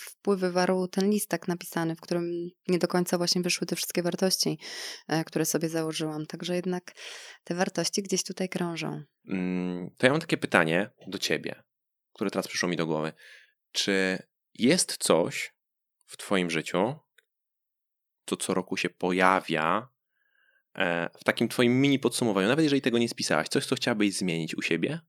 [0.00, 4.02] wpływ wywarł ten list tak napisany, w którym nie do końca właśnie wyszły te wszystkie
[4.02, 4.58] wartości,
[5.08, 6.26] e, które sobie założyłam.
[6.26, 6.92] Także jednak
[7.44, 9.02] te wartości gdzieś tutaj krążą.
[9.28, 11.62] Mm, to ja mam takie pytanie do ciebie,
[12.14, 13.12] które teraz przyszło mi do głowy.
[13.72, 14.18] Czy
[14.54, 15.54] jest coś
[16.06, 16.94] w twoim życiu,
[18.26, 19.88] co co roku się pojawia
[20.74, 24.54] e, w takim twoim mini podsumowaniu, nawet jeżeli tego nie spisałaś, coś, co chciałabyś zmienić
[24.54, 25.00] u siebie?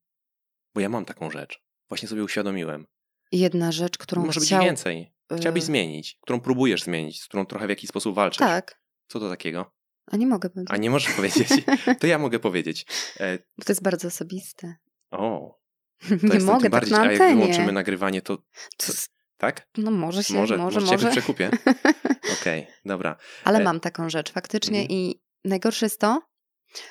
[0.74, 1.62] Bo ja mam taką rzecz.
[1.90, 2.88] Właśnie sobie uświadomiłem
[3.32, 4.60] jedna rzecz, którą Może chciał...
[4.60, 5.14] być więcej.
[5.38, 8.40] Chciałabyś y zmienić, którą próbujesz zmienić, z którą trochę w jakiś sposób walczysz.
[8.40, 8.82] Tak.
[9.08, 9.72] Co to takiego?
[10.12, 10.74] A nie mogę powiedzieć.
[10.74, 11.48] A nie możesz powiedzieć?
[12.00, 12.86] To ja mogę powiedzieć.
[13.20, 14.76] E, Bo to jest bardzo osobiste.
[15.12, 15.58] o,
[16.34, 17.36] nie mogę tak bardziej, na a jak antenie.
[17.42, 18.38] wyłączymy nagrywanie, to
[18.78, 18.94] To-
[19.38, 19.68] tak?
[19.78, 21.06] No może się, Może, może, może, może.
[21.06, 21.50] jakoś przekupię.
[22.42, 23.18] Okej, dobra.
[23.44, 25.00] Ale E, mam taką rzecz faktycznie mhm.
[25.00, 26.22] i najgorsze jest to,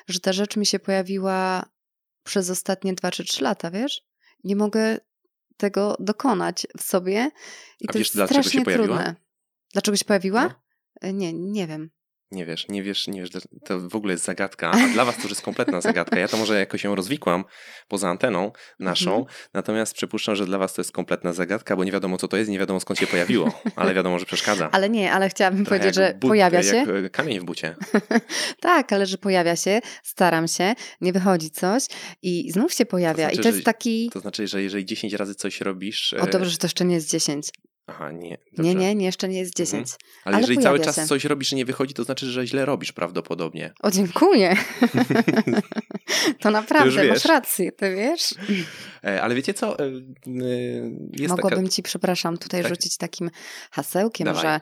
[0.07, 1.65] że ta rzecz mi się pojawiła
[2.23, 4.01] przez ostatnie 2 czy 3 lata, wiesz?
[4.43, 4.97] Nie mogę
[5.61, 7.31] tego dokonać w sobie
[7.79, 8.87] i A to wiesz, jest dlaczego się strasznie pojawiła?
[8.97, 9.15] trudne.
[9.73, 10.43] Dlaczego się pojawiła?
[10.43, 10.53] No.
[11.01, 11.89] E, Nie, nie wiem.
[12.31, 13.29] Nie wiesz, nie wiesz, nie wiesz,
[13.65, 16.19] to w ogóle jest zagadka, a dla was to już jest kompletna zagadka.
[16.19, 17.43] Ja to może jakoś ją rozwikłam
[17.87, 19.35] poza anteną naszą, Mhm.
[19.53, 22.49] natomiast przypuszczam, że dla was to jest kompletna zagadka, bo nie wiadomo co to jest,
[22.49, 24.69] nie wiadomo skąd się pojawiło, ale wiadomo, że przeszkadza.
[24.71, 26.75] Ale nie, ale chciałabym Trochę powiedzieć, że but- pojawia się.
[26.77, 27.75] Jak e, kamień w bucie.
[28.59, 31.83] Tak, ale że pojawia się, staram się, nie wychodzi coś
[32.21, 33.23] i znów się pojawia.
[33.23, 34.09] znaczy, I to jest taki.
[34.13, 36.13] To znaczy, że jeżeli 10 razy coś robisz...
[36.13, 37.49] O e, dobrze, że to jeszcze nie jest 10.
[37.91, 38.29] Aha, nie.
[38.29, 38.75] Nie, dobrze.
[38.75, 39.89] nie, nie, jeszcze nie jest 10.
[40.23, 41.05] Ale, ale jeżeli cały czas się.
[41.05, 43.73] coś robisz i nie wychodzi, to znaczy, że źle robisz prawdopodobnie.
[43.81, 44.55] O, dziękuję.
[46.41, 47.09] to naprawdę, wiesz.
[47.09, 48.33] masz rację, ty wiesz?
[49.05, 49.79] E, Ale wiecie co?
[49.79, 49.89] E, e,
[51.13, 51.69] Jest Mogłabym taka...
[51.69, 52.69] ci, przepraszam, tutaj Tak.
[52.71, 53.29] rzucić takim
[53.71, 54.41] hasełkiem, Dawaj.
[54.43, 54.59] że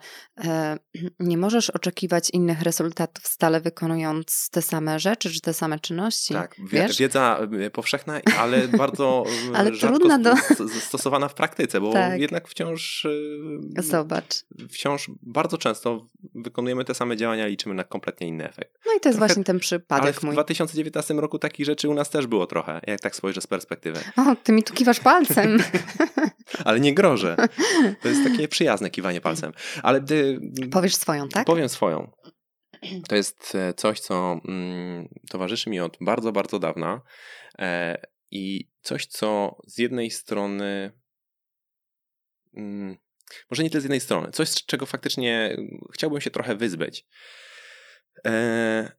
[1.20, 6.34] nie możesz oczekiwać innych rezultatów stale wykonując te same rzeczy, czy te same czynności.
[6.34, 6.98] Tak, wie- wiesz?
[6.98, 7.40] wiedza
[7.74, 9.24] powszechna, ale bardzo
[9.56, 12.20] Ale trudna do- st- st- stosowana w praktyce, bo Tak.
[12.20, 13.08] jednak wciąż
[13.78, 14.34] Zobacz.
[14.72, 18.74] wciąż bardzo często wykonujemy te same działania, liczymy na kompletnie inny efekt.
[18.86, 20.34] No i to jest Trochę- właśnie ten Ale przypadek w mój.
[20.34, 24.00] 2019 roku takich rzeczy u nas też było trochę, jak tak spojrzę z perspektywy.
[24.18, 25.58] O, ty mi tu kiwasz palcem.
[26.66, 27.36] Ale nie grożę.
[28.02, 29.52] To jest takie przyjazne kiwanie palcem.
[29.84, 30.40] Ale gdy
[30.72, 31.46] Powiesz swoją, tak?
[31.46, 32.12] Powiem swoją.
[33.08, 37.02] To jest e, coś, co mm, towarzyszy mi od bardzo, bardzo dawna
[37.60, 40.92] e, i coś, co z jednej strony,
[42.54, 42.98] mm,
[43.52, 45.58] może nie tyle z jednej strony, coś, z czego faktycznie
[45.94, 47.06] chciałbym się trochę wyzbyć.
[48.26, 48.92] E,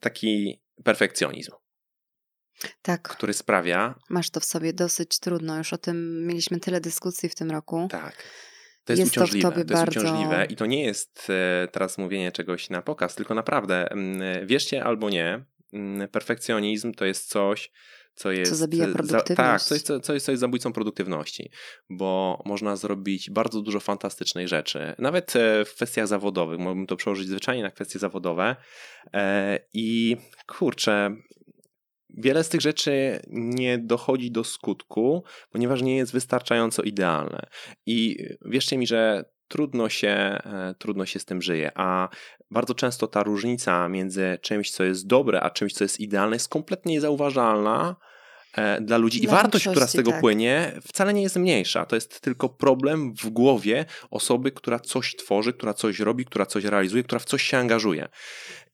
[0.00, 1.52] taki perfekcjonizm,
[2.82, 5.58] Tak, który sprawia, masz to w sobie dosyć trudno.
[5.58, 7.88] Już o tym mieliśmy tyle dyskusji w tym roku.
[7.90, 8.16] tak,
[8.84, 9.50] to jest, Jest to w uciążliwe.
[9.50, 13.14] tobie to jest bardzo- uciążliwe i to nie jest e, teraz mówienie czegoś na pokaz,
[13.14, 17.70] tylko naprawdę, mm, wierzcie albo nie, mm, perfekcjonizm to jest coś,
[18.14, 18.52] co jest.
[18.52, 19.64] zabija e, tak, produktywność.
[19.64, 21.50] coś, co, co, jest, co jest zabójcą produktywności,
[21.90, 26.58] bo można zrobić bardzo dużo fantastycznych rzeczy, nawet e, w kwestiach zawodowych.
[26.58, 28.56] Mógłbym to przełożyć zwyczajnie na kwestie zawodowe.
[29.14, 31.16] E, I kurczę.
[32.16, 37.46] Wiele z tych rzeczy nie dochodzi do skutku, ponieważ nie jest wystarczająco idealne.
[37.86, 42.08] I wierzcie mi, że trudno się, e, trudno się z tym żyje, a
[42.50, 46.48] bardzo często ta różnica między czymś, co jest dobre, a czymś, co jest idealne, jest
[46.48, 47.96] kompletnie niezauważalna
[48.80, 49.18] dla ludzi.
[49.18, 50.20] I Dla wartość, która z tego tak.
[50.20, 51.86] płynie, wcale nie jest mniejsza.
[51.86, 56.64] To jest tylko problem w głowie osoby, która coś tworzy, która coś robi, która coś
[56.64, 58.08] realizuje, która w coś się angażuje.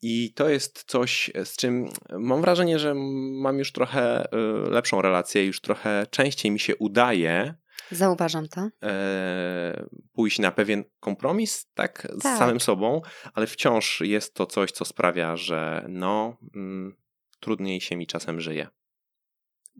[0.02, 1.88] I to jest coś, z czym
[2.18, 2.94] mam wrażenie, że
[3.42, 4.28] mam już trochę
[4.70, 7.54] lepszą relację, już trochę częściej mi się udaje
[7.90, 8.68] Zauważam to.
[8.82, 12.38] e, pójść na pewien kompromis, tak, z Tak.
[12.38, 13.00] samym sobą,
[13.34, 16.96] ale wciąż jest to coś, co sprawia, że no, mm,
[17.40, 18.68] trudniej się mi czasem żyje.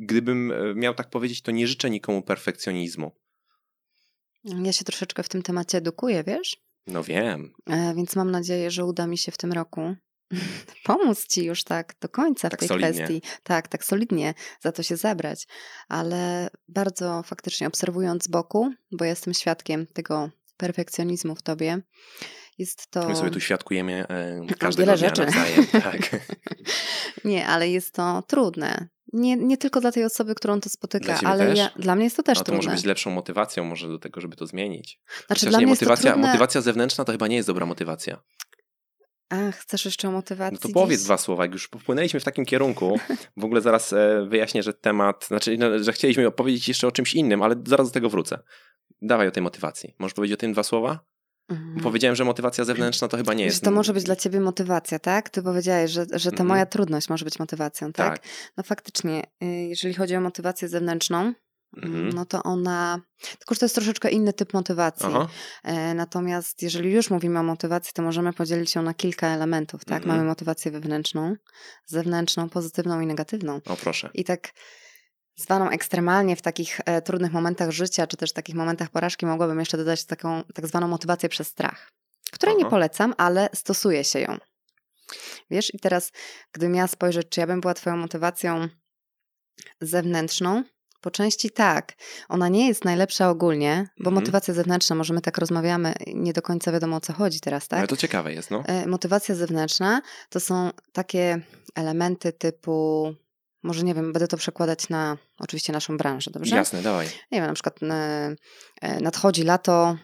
[0.01, 3.11] Gdybym e, miał tak powiedzieć, to nie życzę nikomu perfekcjonizmu.
[4.45, 6.57] Ja się troszeczkę w tym temacie edukuję, wiesz?
[6.87, 9.95] No wiem, E, więc mam nadzieję, że uda mi się w tym roku
[10.85, 12.93] pomóc ci już tak do końca Tak w tej solidnie.
[13.05, 13.23] kwestii.
[13.43, 15.47] Tak, tak solidnie za to się zabrać.
[15.89, 21.79] Ale bardzo faktycznie obserwując z boku, bo jestem świadkiem tego perfekcjonizmu w tobie,
[22.59, 23.09] jest to.
[23.09, 25.23] my sobie tu świadkujemy e, każdego wiele dnia rzeczy.
[25.25, 25.67] nawzajem.
[25.67, 26.11] Tak.
[27.25, 28.89] Nie, ale jest to trudne.
[29.13, 32.17] Nie, nie tylko dla tej osoby, którą to spotyka, Dla ale ja, dla mnie jest
[32.17, 32.57] to też A to trudne.
[32.57, 35.01] może być lepszą motywacją może do tego, żeby to zmienić.
[35.07, 38.23] Znaczy, Chociaż dla nie, mnie motywacja, motywacja zewnętrzna to chyba nie jest dobra motywacja.
[39.29, 40.59] A, chcesz jeszcze o motywacji?
[40.63, 41.07] No to powiedz dziś?
[41.07, 42.99] dwa słowa, jak już popłynęliśmy w takim kierunku.
[43.37, 47.15] W ogóle zaraz e, wyjaśnię, że temat, znaczy, no, że chcieliśmy opowiedzieć jeszcze o czymś
[47.15, 48.39] innym, ale zaraz do tego wrócę.
[49.03, 49.95] Dawaj o tej motywacji.
[49.99, 51.01] Możesz powiedzieć o tym dwa słowa?
[51.51, 51.81] Mhm.
[51.83, 53.57] Powiedziałem, że motywacja zewnętrzna to chyba nie jest.
[53.57, 55.31] Że to może być dla ciebie motywacja, tak?
[55.31, 56.49] Ty powiedziałeś, że, że ta Mhm.
[56.49, 58.19] moja trudność może być motywacją, tak?
[58.19, 58.29] Tak.
[58.57, 61.33] No faktycznie, y, jeżeli chodzi o motywację zewnętrzną,
[61.77, 62.09] Mhm.
[62.09, 63.01] no to ona.
[63.39, 65.07] Tylko, że to jest troszeczkę inny typ motywacji.
[65.09, 65.29] Aha.
[65.65, 69.97] E, Natomiast jeżeli już mówimy o motywacji, to możemy podzielić ją na kilka elementów, tak?
[70.03, 70.17] Mhm.
[70.17, 71.35] Mamy motywację wewnętrzną,
[71.87, 73.61] zewnętrzną, pozytywną i negatywną.
[73.67, 74.11] O proszę.
[74.15, 74.49] I tak
[75.37, 79.77] zwaną ekstremalnie w takich e, trudnych momentach życia, czy też takich momentach porażki, mogłabym jeszcze
[79.77, 81.91] dodać taką tak zwaną motywację przez strach,
[82.33, 82.71] której nie Aha.
[82.71, 84.39] polecam, ale stosuje się ją.
[85.51, 86.13] Wiesz, i teraz,
[86.53, 88.69] gdybym miała spojrzeć, czy ja bym była Twoją motywacją
[89.81, 90.65] zewnętrzną,
[91.03, 91.93] Po części tak.
[92.29, 94.15] Ona nie jest najlepsza ogólnie, bo Mhm.
[94.15, 97.79] motywacja zewnętrzna, może my tak rozmawiamy, nie do końca wiadomo o co chodzi teraz, tak?
[97.79, 98.63] Ale to ciekawe jest, no.
[98.67, 101.41] E, Motywacja zewnętrzna to są takie
[101.75, 103.15] elementy typu,
[103.63, 106.57] może nie wiem, będę to przekładać na oczywiście naszą branżę, dobrze?
[106.57, 107.07] Jasne, dawaj.
[107.07, 107.87] Nie wiem, na przykład e,
[108.81, 109.97] e, nadchodzi lato,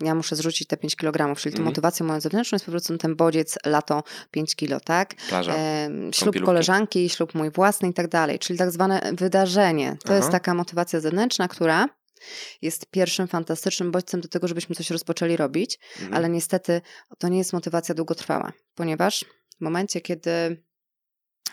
[0.00, 1.64] ja muszę zrzucić te 5 kg, czyli tą Mhm.
[1.64, 5.14] motywacją moją zewnętrzną jest po prostu ten bodziec lato 5 kg, tak?
[5.28, 5.54] Plaża.
[5.54, 9.90] Em, ślub koleżanki, ślub mój własny i tak dalej, czyli tak zwane wydarzenie.
[10.04, 10.16] To Aha.
[10.16, 11.88] jest taka motywacja zewnętrzna, która
[12.62, 16.14] jest pierwszym fantastycznym bodźcem do tego, żebyśmy coś rozpoczęli robić, Mhm.
[16.14, 16.80] ale niestety
[17.18, 19.24] to nie jest motywacja długotrwała, ponieważ
[19.58, 20.62] w momencie, kiedy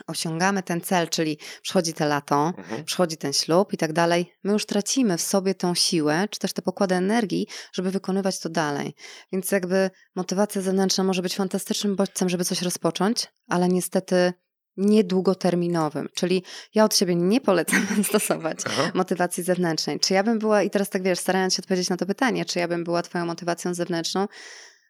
[0.07, 2.83] osiągamy ten cel, czyli przychodzi te lato, Mhm.
[2.85, 6.53] przychodzi ten ślub i tak dalej, my już tracimy w sobie tą siłę, czy też
[6.53, 8.95] te pokłady energii, żeby wykonywać to dalej.
[9.31, 14.33] Więc jakby motywacja zewnętrzna może być fantastycznym bodźcem, żeby coś rozpocząć, ale niestety
[14.77, 16.07] niedługoterminowym.
[16.15, 16.43] Czyli
[16.75, 18.91] ja od siebie nie polecam stosować Aha.
[18.93, 19.99] motywacji zewnętrznej.
[19.99, 22.59] Czy ja bym była, i teraz tak wiesz, starając się odpowiedzieć na to pytanie, czy
[22.59, 24.27] ja bym była twoją motywacją zewnętrzną?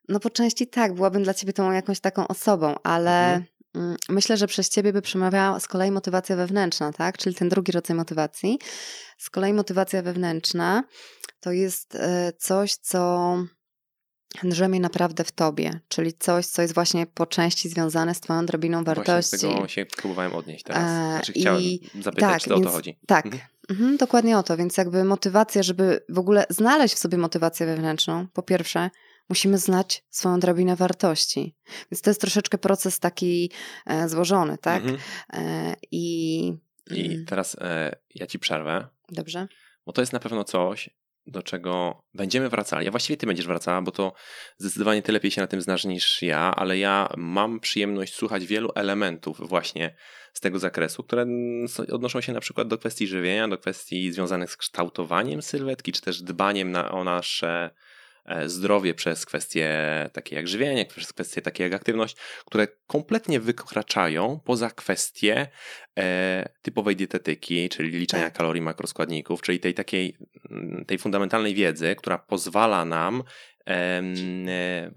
[0.10, 3.45] No po części tak, byłabym dla ciebie tą jakąś taką osobą, ale Mhm.
[3.75, 7.17] Mm, myślę, że przez ciebie by przemawiała z kolei motywacja wewnętrzna, tak?
[7.17, 8.60] Czyli ten drugi rodzaj motywacji.
[9.17, 10.84] Z kolei motywacja wewnętrzna
[11.39, 13.38] to jest e, coś, co
[14.43, 18.84] drzemie naprawdę w tobie, czyli coś, co jest właśnie po części związane z twoją drobiną
[18.84, 19.29] wartości.
[19.38, 20.84] Właśnie do tego się próbowałem odnieść teraz.
[20.84, 22.99] E, Znaczy chciałem i- zapytać, tak, czy to o to więc- chodzi.
[23.07, 23.41] Tak, Mhm.
[23.69, 24.57] mhm, dokładnie o to.
[24.57, 28.89] Więc jakby motywacja, żeby w ogóle znaleźć w sobie motywację wewnętrzną, po pierwsze,
[29.31, 31.55] musimy znać swoją drabinę wartości.
[31.91, 33.51] Więc to jest troszeczkę proces taki
[33.85, 34.83] e, złożony, tak?
[34.83, 34.99] Mhm.
[35.33, 36.37] E, I,
[36.91, 39.47] I mm, teraz e, ja ci przerwę, dobrze.
[39.85, 40.89] bo to jest na pewno coś,
[41.25, 42.87] do czego będziemy wracali.
[42.87, 44.13] A właściwie ty będziesz wracała, bo to
[44.57, 48.71] zdecydowanie ty lepiej się na tym znasz niż ja, ale ja mam przyjemność słuchać wielu
[48.75, 49.95] elementów właśnie
[50.33, 51.25] z tego zakresu, które
[51.91, 56.21] odnoszą się na przykład do kwestii żywienia, do kwestii związanych z kształtowaniem sylwetki, czy też
[56.21, 57.69] dbaniem na, o nasze
[58.45, 59.69] zdrowie przez kwestie
[60.13, 65.47] takie jak żywienie, przez kwestie takie jak aktywność, które kompletnie wykraczają poza kwestie
[65.99, 68.34] e, typowej dietetyki, czyli liczenia Tak.
[68.34, 70.17] kalorii, makroskładników, czyli tej takiej
[70.51, 73.23] mm, tej fundamentalnej wiedzy, która pozwala nam,
[73.67, 74.01] e,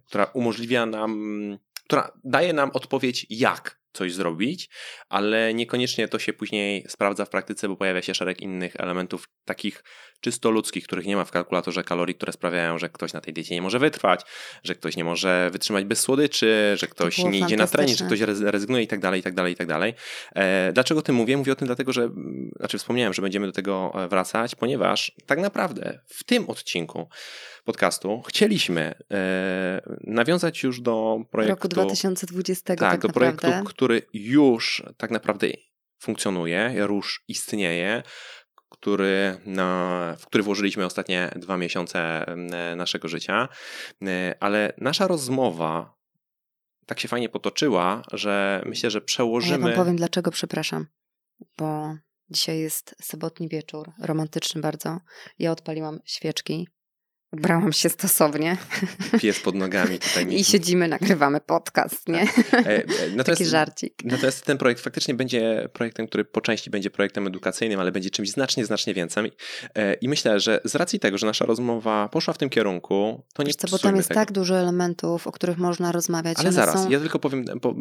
[0.07, 4.71] która umożliwia nam, która daje nam odpowiedź, jak coś zrobić,
[5.09, 9.85] ale niekoniecznie to się później sprawdza w praktyce, bo pojawia się szereg innych elementów, takich
[10.25, 13.55] czysto ludzkich, których nie ma w kalkulatorze kalorii, które sprawiają, że ktoś na tej diecie
[13.55, 14.21] nie może wytrwać,
[14.63, 18.21] że ktoś nie może wytrzymać bez słodyczy, że ktoś nie idzie na trening, że ktoś
[18.21, 19.95] rez- rezygnuje i tak dalej, i tak dalej, i tak dalej.
[20.35, 21.37] E, Dlaczego o tym mówię?
[21.37, 25.13] Mówię o tym dlatego, że, mm, znaczy wspomniałem, że będziemy do tego e, wracać, ponieważ
[25.27, 27.09] tak naprawdę w tym odcinku
[27.65, 31.55] podcastu chcieliśmy e, nawiązać już do projektu...
[31.55, 33.39] Roku 2020 tak, tak, do naprawdę.
[33.39, 35.47] projektu, który już tak naprawdę
[35.99, 38.03] funkcjonuje, już istnieje,
[38.77, 42.27] który, na, w który włożyliśmy ostatnie dwa miesiące
[42.77, 43.49] naszego życia,
[44.03, 45.95] E, ale nasza rozmowa
[46.87, 49.59] tak się fajnie potoczyła, że myślę, że A ja przełożymy...
[49.59, 50.87] wam powiem dlaczego, przepraszam.
[51.59, 51.97] Bo
[52.31, 55.01] dzisiaj jest sobotni wieczór, romantyczny bardzo.
[55.39, 56.69] Ja odpaliłam świeczki,
[57.39, 58.57] ubrałam się stosownie
[59.21, 60.27] pies pod nogami tutaj.
[60.27, 62.23] mi- i siedzimy, nagrywamy podcast, nie?
[62.23, 62.83] E, e,
[63.17, 63.95] Natomiast, Taki żarcik.
[64.05, 68.31] natomiast ten projekt faktycznie będzie projektem, który po części będzie projektem edukacyjnym, ale będzie czymś
[68.31, 69.33] znacznie, znacznie więcej.
[69.75, 73.43] E, I myślę, że z racji tego, że nasza rozmowa poszła w tym kierunku, to
[73.43, 74.21] nie Wiesz co, bo tam jest tego.
[74.21, 76.39] tak dużo elementów, o których można rozmawiać.
[76.39, 76.91] Ale zaraz, są...
[76.91, 77.75] ja tylko powiem, po,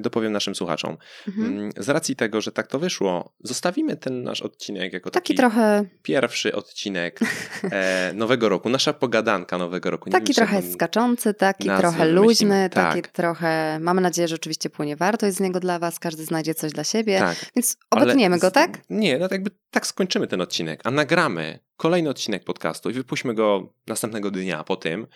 [0.00, 0.96] dopowiem naszym słuchaczom.
[1.28, 1.46] Mhm.
[1.58, 5.34] Mm, Z racji tego, że tak to wyszło, zostawimy ten nasz odcinek jako Taki taki,
[5.38, 7.20] trochę, pierwszy odcinek
[7.70, 10.08] e, nowego roku, nasza pogadanka nowego roku.
[10.08, 12.94] Nie taki wiem, trochę skaczący, taki nazwy trochę luźny, Tak.
[12.94, 16.72] taki trochę, mamy nadzieję, że oczywiście płynie wartość z niego dla was, każdy znajdzie coś
[16.72, 17.36] dla siebie, Tak.
[17.56, 18.78] więc Ale obetniemy go, z- tak?
[18.90, 23.74] Nie, no jakby tak skończymy ten odcinek, a nagramy kolejny odcinek podcastu i wypuśćmy go
[23.86, 25.06] następnego dnia po tym,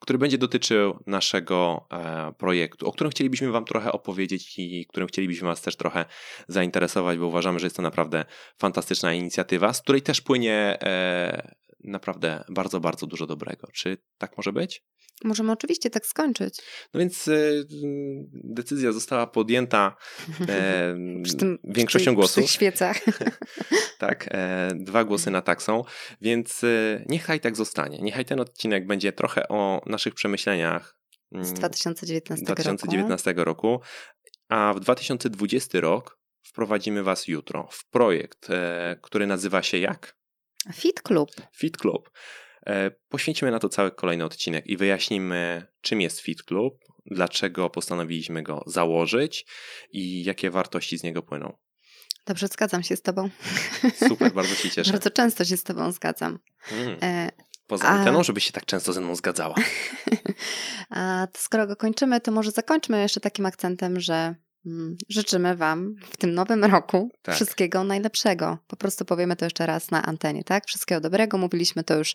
[0.00, 5.48] który będzie dotyczył naszego e, projektu, o którym chcielibyśmy Wam trochę opowiedzieć i którym chcielibyśmy
[5.48, 6.04] Was też trochę
[6.48, 8.24] zainteresować, bo uważamy, że jest to naprawdę
[8.58, 13.68] fantastyczna inicjatywa, z której też płynie e, naprawdę bardzo, bardzo dużo dobrego.
[13.72, 14.84] Czy tak może być?
[15.24, 16.62] Możemy oczywiście tak skończyć.
[16.94, 17.32] No więc e,
[18.32, 19.96] decyzja została podjęta
[20.48, 20.96] e,
[21.38, 22.34] tym, większością przy, głosów.
[22.34, 23.00] Przy tych świecach.
[23.98, 25.84] Tak, e, dwa głosy na tak są,
[26.20, 27.98] więc e, niechaj tak zostanie.
[27.98, 30.98] Niechaj ten odcinek będzie trochę o naszych przemyśleniach
[31.32, 33.80] mm, Z 2019, 2019 roku,
[34.48, 40.16] a w 2020 rok wprowadzimy Was jutro w projekt, e, który nazywa się jak?
[40.74, 41.30] Fit Club.
[41.56, 42.10] Fit Club.
[42.66, 46.74] E, Poświęcimy na to cały kolejny odcinek i wyjaśnimy, czym jest Fit Club,
[47.06, 49.46] dlaczego postanowiliśmy go założyć
[49.90, 51.56] i jakie wartości z niego płyną.
[52.26, 53.30] Dobrze, zgadzam się z Tobą.
[54.08, 54.92] Super, bardzo się cieszę.
[54.92, 56.38] Bardzo często się z Tobą zgadzam.
[56.72, 56.98] Mm.
[57.02, 57.30] E,
[57.66, 59.54] Poza a- anteną, żebyś się tak często ze mną zgadzała.
[60.90, 64.34] A skoro go kończymy, to może zakończmy jeszcze takim akcentem, że
[65.08, 67.34] życzymy Wam w tym nowym roku Tak.
[67.34, 68.58] wszystkiego najlepszego.
[68.66, 70.66] Po prostu powiemy to jeszcze raz na antenie, tak?
[70.66, 71.38] Wszystkiego dobrego.
[71.38, 72.14] Mówiliśmy to już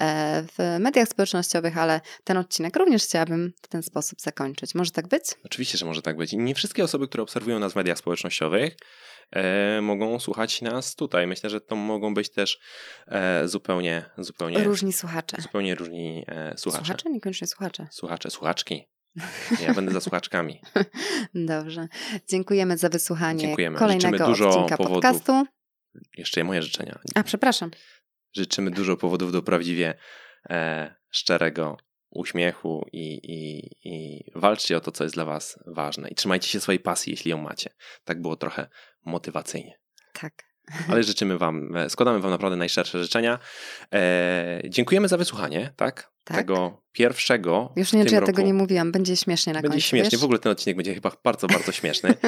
[0.00, 4.74] e, w mediach społecznościowych, ale ten odcinek również chciałabym w ten sposób zakończyć.
[4.74, 5.22] Może tak być?
[5.44, 6.32] Oczywiście, że może tak być.
[6.32, 8.76] I nie wszystkie osoby, które obserwują nas w mediach społecznościowych,
[9.30, 11.26] e, mogą słuchać nas tutaj.
[11.26, 12.58] Myślę, że to mogą być też
[13.08, 15.36] e, zupełnie, zupełnie, Różni słuchacze.
[15.42, 16.84] zupełnie różni e, słuchacze.
[16.84, 17.10] Słuchacze?
[17.10, 17.86] Niekoniecznie słuchacze.
[17.90, 18.93] Słuchacze, słuchaczki.
[19.60, 20.60] Ja będę za słuchaczkami.
[21.34, 21.88] Dobrze.
[22.28, 23.78] Dziękujemy za wysłuchanie Dziękujemy.
[23.78, 25.02] kolejnego Życzymy dużo odcinka powodów.
[25.02, 25.46] podcastu.
[26.16, 26.98] Jeszcze moje życzenia.
[27.14, 27.70] A, przepraszam.
[28.36, 29.94] Życzymy dużo powodów do prawdziwie
[30.50, 31.76] e, szczerego
[32.10, 36.08] uśmiechu i, i, i walczcie o to, co jest dla Was ważne.
[36.08, 37.70] I trzymajcie się swojej pasji, jeśli ją macie.
[38.04, 38.68] Tak było trochę
[39.04, 39.78] motywacyjnie.
[40.12, 40.54] Tak.
[40.88, 43.38] Ale życzymy Wam, e, składamy Wam naprawdę najszczersze życzenia.
[43.92, 46.13] E, dziękujemy za wysłuchanie, tak?
[46.24, 46.36] Tak.
[46.36, 47.72] Tego pierwszego.
[47.76, 48.32] Już nie wiem, czy ja roku.
[48.32, 48.92] tego nie mówiłam.
[48.92, 49.86] Będzie śmiesznie na Będzie końcu.
[49.88, 50.20] śmiesznie, wiesz?
[50.20, 52.14] w ogóle ten odcinek będzie chyba bardzo, bardzo śmieszny.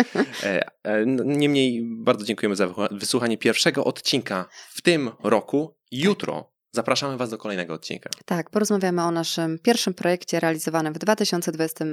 [0.43, 5.77] E, e, Niemniej bardzo dziękujemy za wysłuchanie pierwszego odcinka w tym roku.
[5.91, 8.11] Jutro zapraszamy Was do kolejnego odcinka.
[8.25, 11.85] Tak, porozmawiamy o naszym pierwszym projekcie realizowanym w 2020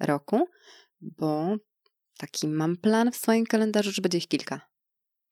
[0.00, 0.48] roku,
[1.00, 1.56] bo
[2.18, 4.60] taki mam plan w swoim kalendarzu, że będzie ich kilka.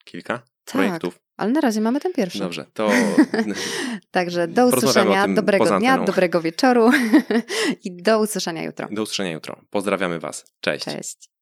[0.04, 1.20] Kilka Tak, projektów.
[1.36, 2.38] Ale na razie mamy ten pierwszy.
[2.38, 2.88] Dobrze, to
[4.10, 6.90] Także do usłyszenia, dobrego dnia, dobrego wieczoru
[7.84, 8.88] i do usłyszenia jutro.
[8.90, 9.60] do usłyszenia jutro.
[9.70, 10.44] Pozdrawiamy Was.
[10.60, 10.84] Cześć.
[10.84, 11.35] Cześć.